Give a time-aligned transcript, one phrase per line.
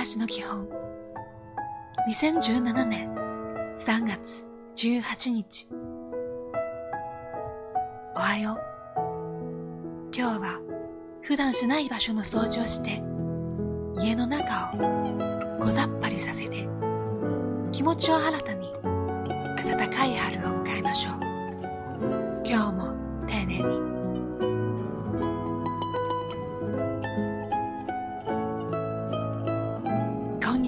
[0.00, 0.66] らしの基本。
[2.08, 3.14] 2017年
[3.76, 5.68] 3月18日。
[8.16, 8.56] おはよう。
[10.16, 10.60] 今日は
[11.20, 13.02] 普段しない場所の掃除をして
[14.02, 16.66] 家の中を小ざっぱりさせて
[17.70, 21.29] 気持ちを新たに暖かい春を迎えましょう。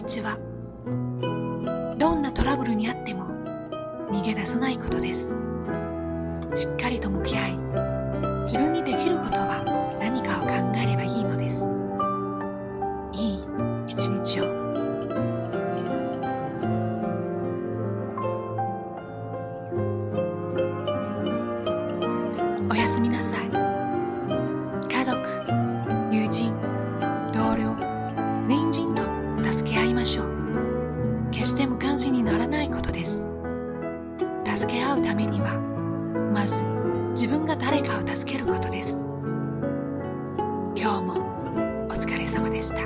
[0.04, 0.38] ちは
[1.98, 3.26] どんなトラブルにあっても
[4.10, 5.34] 逃げ出さないことです。
[6.54, 7.56] しっかりと向き合い
[8.42, 9.64] 自分にできることは
[10.00, 11.66] 何かを考えればいいのです。
[13.12, 13.44] いい
[13.86, 14.44] 一日を。
[22.70, 23.41] おやすみなさい。
[34.62, 35.58] 助け合うためには
[36.32, 36.64] まず
[37.20, 38.96] 自分が誰かを助けることです
[40.76, 42.76] 今日もお疲れ様でした。